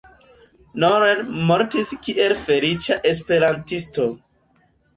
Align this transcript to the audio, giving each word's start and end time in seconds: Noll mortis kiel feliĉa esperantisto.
Noll 0.83 1.11
mortis 1.51 1.93
kiel 2.07 2.35
feliĉa 2.47 2.99
esperantisto. 3.13 4.11